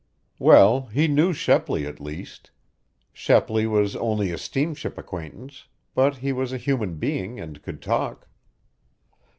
Well, 0.39 0.87
he 0.87 1.07
knew 1.07 1.31
Shepley, 1.31 1.85
at 1.85 1.99
least. 1.99 2.49
Shepley 3.13 3.67
was 3.67 3.95
only 3.95 4.31
a 4.31 4.37
steamship 4.39 4.97
acquaintance, 4.97 5.67
but 5.93 6.17
he 6.25 6.33
was 6.33 6.51
a 6.51 6.57
human 6.57 6.95
being 6.95 7.39
and 7.39 7.61
could 7.61 7.83
talk. 7.83 8.27